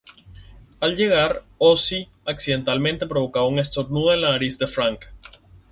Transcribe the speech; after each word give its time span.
Al 0.79 0.95
llegar, 0.95 1.43
Ozzy 1.59 2.09
accidentalmente 2.25 3.05
provoca 3.05 3.43
un 3.43 3.59
estornudo 3.59 4.11
en 4.15 4.21
la 4.23 4.31
nariz 4.31 4.57
de 4.57 4.65
Frank. 4.65 5.05